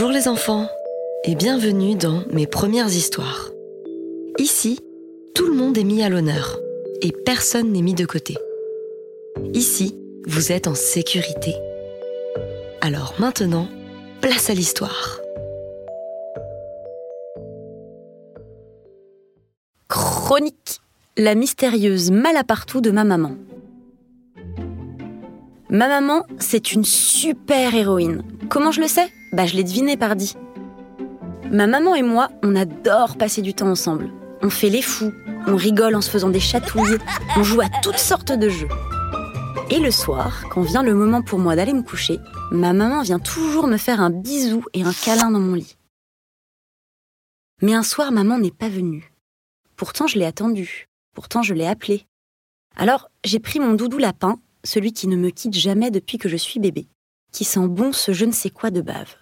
[0.00, 0.68] Bonjour les enfants
[1.24, 3.50] et bienvenue dans Mes premières histoires.
[4.38, 4.78] Ici,
[5.34, 6.56] tout le monde est mis à l'honneur
[7.02, 8.36] et personne n'est mis de côté.
[9.54, 11.52] Ici, vous êtes en sécurité.
[12.80, 13.66] Alors maintenant,
[14.20, 15.18] place à l'histoire.
[19.88, 20.78] Chronique
[21.16, 22.12] La mystérieuse
[22.46, 23.34] partout de ma maman.
[25.70, 28.22] Ma maman, c'est une super héroïne.
[28.48, 29.08] Comment je le sais?
[29.32, 30.34] Bah je l'ai deviné par dit.
[31.50, 34.10] Ma maman et moi, on adore passer du temps ensemble.
[34.42, 35.12] On fait les fous,
[35.46, 36.98] on rigole en se faisant des chatouilles,
[37.36, 38.68] on joue à toutes sortes de jeux.
[39.70, 42.18] Et le soir, quand vient le moment pour moi d'aller me coucher,
[42.50, 45.76] ma maman vient toujours me faire un bisou et un câlin dans mon lit.
[47.60, 49.12] Mais un soir, maman n'est pas venue.
[49.76, 50.88] Pourtant, je l'ai attendue.
[51.14, 52.06] Pourtant, je l'ai appelée.
[52.76, 56.36] Alors, j'ai pris mon doudou lapin, celui qui ne me quitte jamais depuis que je
[56.36, 56.88] suis bébé,
[57.32, 59.14] qui sent bon ce je ne sais quoi de bave.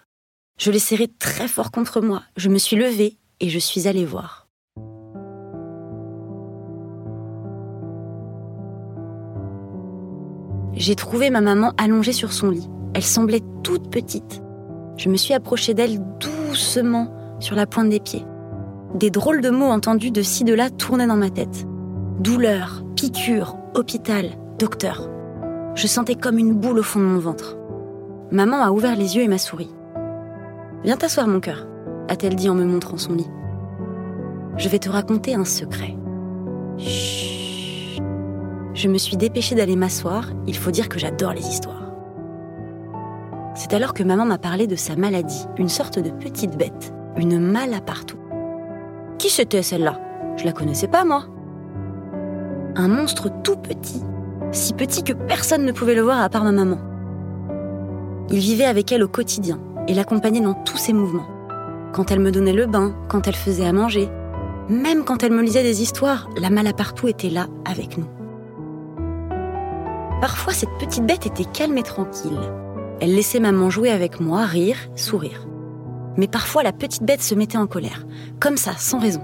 [0.59, 4.05] Je l'ai serré très fort contre moi, je me suis levée et je suis allée
[4.05, 4.47] voir.
[10.77, 12.69] J'ai trouvé ma maman allongée sur son lit.
[12.93, 14.41] Elle semblait toute petite.
[14.95, 18.25] Je me suis approchée d'elle doucement sur la pointe des pieds.
[18.93, 21.65] Des drôles de mots entendus de ci de là tournaient dans ma tête.
[22.19, 25.09] Douleur, piqûre, hôpital, docteur.
[25.75, 27.56] Je sentais comme une boule au fond de mon ventre.
[28.31, 29.73] Maman a ouvert les yeux et m'a souri.
[30.83, 31.65] Viens t'asseoir, mon cœur,
[32.09, 33.29] a-t-elle dit en me montrant son lit.
[34.57, 35.95] Je vais te raconter un secret.
[36.77, 38.01] Chut.
[38.73, 41.93] Je me suis dépêchée d'aller m'asseoir, il faut dire que j'adore les histoires.
[43.55, 47.39] C'est alors que maman m'a parlé de sa maladie, une sorte de petite bête, une
[47.39, 48.19] malle à partout.
[49.17, 49.99] Qui c'était celle-là?
[50.35, 51.23] Je la connaissais pas, moi.
[52.75, 54.03] Un monstre tout petit,
[54.51, 56.77] si petit que personne ne pouvait le voir à part ma maman.
[58.29, 61.27] Il vivait avec elle au quotidien et l'accompagnait dans tous ses mouvements.
[61.93, 64.09] Quand elle me donnait le bain, quand elle faisait à manger,
[64.69, 68.07] même quand elle me lisait des histoires, la malle à partout était là avec nous.
[70.19, 72.37] Parfois, cette petite bête était calme et tranquille.
[72.99, 75.47] Elle laissait maman jouer avec moi, rire, sourire.
[76.17, 78.05] Mais parfois, la petite bête se mettait en colère,
[78.39, 79.21] comme ça, sans raison.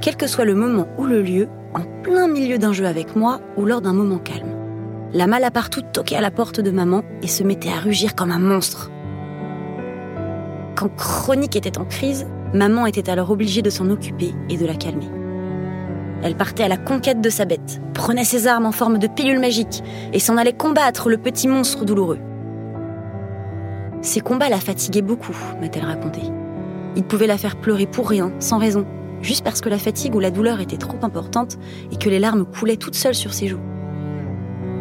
[0.00, 3.40] Quel que soit le moment ou le lieu, en plein milieu d'un jeu avec moi
[3.56, 4.57] ou lors d'un moment calme.
[5.14, 8.14] La malle à partout toquait à la porte de maman et se mettait à rugir
[8.14, 8.90] comme un monstre.
[10.76, 14.74] Quand Chronique était en crise, maman était alors obligée de s'en occuper et de la
[14.74, 15.08] calmer.
[16.22, 19.40] Elle partait à la conquête de sa bête, prenait ses armes en forme de pilule
[19.40, 19.82] magique
[20.12, 22.18] et s'en allait combattre le petit monstre douloureux.
[24.02, 26.20] Ces combats la fatiguaient beaucoup, m'a-t-elle raconté.
[26.96, 28.84] Il pouvait la faire pleurer pour rien, sans raison,
[29.22, 31.56] juste parce que la fatigue ou la douleur était trop importante
[31.92, 33.60] et que les larmes coulaient toutes seules sur ses joues.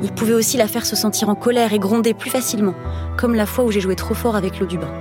[0.04, 2.76] Il pouvait aussi la faire se sentir en colère et gronder plus facilement,
[3.18, 4.92] comme la fois où j'ai joué trop fort avec l'eau du bain.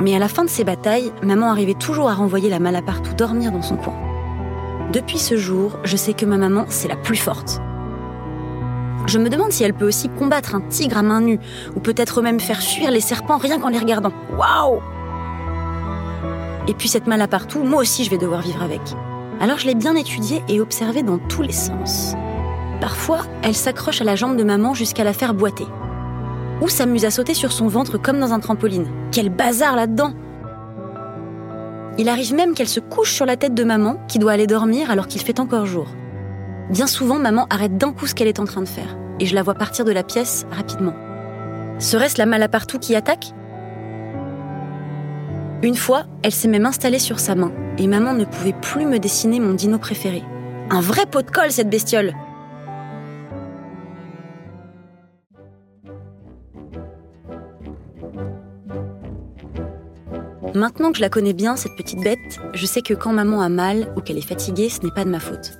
[0.00, 2.82] Mais à la fin de ces batailles, maman arrivait toujours à renvoyer la malle à
[2.82, 3.94] partout dormir dans son coin.
[4.92, 7.60] Depuis ce jour, je sais que ma maman, c'est la plus forte.
[9.06, 11.40] Je me demande si elle peut aussi combattre un tigre à main nue,
[11.74, 14.12] ou peut-être même faire fuir les serpents rien qu'en les regardant.
[14.38, 14.80] Waouh
[16.68, 18.82] Et puis cette malle à partout, moi aussi je vais devoir vivre avec.
[19.40, 22.14] Alors je l'ai bien étudiée et observée dans tous les sens.
[22.80, 25.66] Parfois, elle s'accroche à la jambe de maman jusqu'à la faire boiter.
[26.62, 28.88] Ou s'amuse à sauter sur son ventre comme dans un trampoline.
[29.12, 30.12] Quel bazar là-dedans
[31.98, 34.90] il arrive même qu'elle se couche sur la tête de maman, qui doit aller dormir
[34.90, 35.88] alors qu'il fait encore jour.
[36.70, 39.34] Bien souvent, maman arrête d'un coup ce qu'elle est en train de faire, et je
[39.34, 40.94] la vois partir de la pièce rapidement.
[41.78, 43.34] Serait-ce la malle à partout qui attaque?
[45.62, 48.98] Une fois, elle s'est même installée sur sa main, et maman ne pouvait plus me
[48.98, 50.22] dessiner mon dino préféré.
[50.70, 52.14] Un vrai pot de colle, cette bestiole
[60.54, 63.48] Maintenant que je la connais bien, cette petite bête, je sais que quand maman a
[63.48, 65.58] mal ou qu'elle est fatiguée, ce n'est pas de ma faute.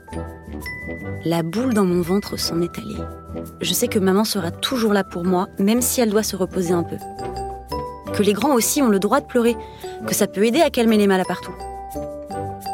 [1.25, 2.98] La boule dans mon ventre s'en est allée.
[3.60, 6.72] Je sais que maman sera toujours là pour moi, même si elle doit se reposer
[6.72, 6.97] un peu.
[8.15, 9.57] Que les grands aussi ont le droit de pleurer,
[10.07, 11.54] que ça peut aider à calmer les mal à partout.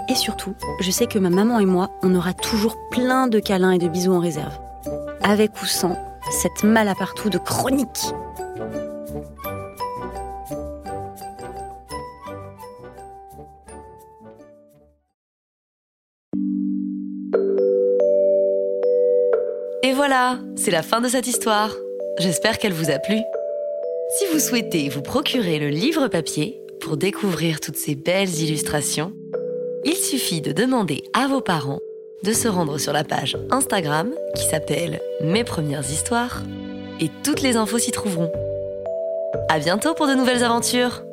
[0.09, 3.73] Et surtout, je sais que ma maman et moi, on aura toujours plein de câlins
[3.73, 4.59] et de bisous en réserve.
[5.23, 5.97] Avec ou sans
[6.31, 8.15] cette mal à partout de chronique.
[19.87, 21.71] Et voilà, c'est la fin de cette histoire.
[22.19, 23.19] J'espère qu'elle vous a plu.
[24.19, 29.13] Si vous souhaitez vous procurer le livre papier pour découvrir toutes ces belles illustrations,
[29.85, 31.79] il suffit de demander à vos parents
[32.25, 36.43] de se rendre sur la page Instagram qui s'appelle Mes premières histoires
[36.99, 38.33] et toutes les infos s'y trouveront.
[39.49, 41.06] À bientôt pour de nouvelles aventures